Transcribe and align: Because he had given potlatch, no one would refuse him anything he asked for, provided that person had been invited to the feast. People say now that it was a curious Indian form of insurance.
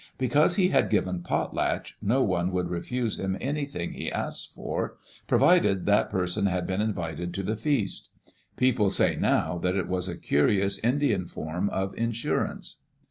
Because 0.17 0.55
he 0.55 0.69
had 0.69 0.89
given 0.89 1.21
potlatch, 1.21 1.93
no 2.01 2.23
one 2.23 2.49
would 2.49 2.71
refuse 2.71 3.19
him 3.19 3.37
anything 3.39 3.93
he 3.93 4.11
asked 4.11 4.51
for, 4.55 4.97
provided 5.27 5.85
that 5.85 6.09
person 6.09 6.47
had 6.47 6.65
been 6.65 6.81
invited 6.81 7.35
to 7.35 7.43
the 7.43 7.55
feast. 7.55 8.09
People 8.55 8.89
say 8.89 9.15
now 9.15 9.59
that 9.59 9.75
it 9.75 9.87
was 9.87 10.07
a 10.07 10.17
curious 10.17 10.79
Indian 10.79 11.27
form 11.27 11.69
of 11.69 11.95
insurance. 11.95 12.77